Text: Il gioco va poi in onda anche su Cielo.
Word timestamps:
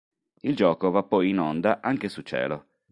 Il 0.41 0.55
gioco 0.55 0.89
va 0.89 1.03
poi 1.03 1.29
in 1.29 1.37
onda 1.37 1.79
anche 1.79 2.09
su 2.09 2.23
Cielo. 2.23 2.65